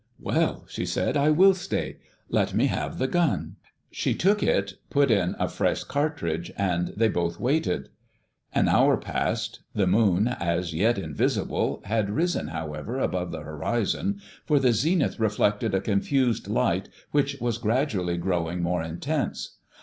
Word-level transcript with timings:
"'Well,' 0.19 0.65
she 0.67 0.83
said, 0.83 1.15
'I 1.15 1.29
will 1.29 1.53
stay. 1.53 1.97
Let 2.27 2.55
me 2.55 2.65
have 2.65 2.97
the 2.97 3.07
gun.' 3.07 3.57
"She 3.91 4.15
took 4.15 4.41
it, 4.41 4.73
put 4.89 5.11
in 5.11 5.35
a 5.37 5.47
fresh 5.47 5.83
cartridge, 5.83 6.51
and 6.57 6.87
they 6.97 7.07
both 7.07 7.39
waited. 7.39 7.89
"An 8.51 8.67
hour 8.67 8.97
passed. 8.97 9.59
The 9.75 9.85
moon, 9.85 10.27
as 10.27 10.73
yet 10.73 10.97
invisible, 10.97 11.83
had 11.85 12.09
risen, 12.09 12.47
however, 12.47 12.97
above 12.99 13.29
the 13.31 13.41
horizon, 13.41 14.19
for 14.43 14.57
the 14.57 14.73
zenith 14.73 15.19
reflected 15.19 15.75
a 15.75 15.81
confused 15.81 16.47
light, 16.47 16.89
which 17.11 17.39
was 17.39 17.59
gradually 17.59 18.17
growing 18.17 18.63
more 18.63 18.81
intense. 18.81 19.57